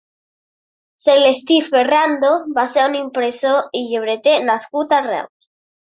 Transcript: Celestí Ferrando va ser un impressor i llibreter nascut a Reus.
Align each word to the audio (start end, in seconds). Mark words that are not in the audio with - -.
Celestí 1.07 1.59
Ferrando 1.67 2.33
va 2.57 2.65
ser 2.79 2.89
un 2.89 2.99
impressor 3.03 3.63
i 3.83 3.87
llibreter 3.93 4.39
nascut 4.51 4.99
a 5.01 5.05
Reus. 5.13 5.53